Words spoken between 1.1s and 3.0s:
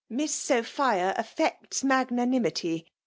affects magnanimity.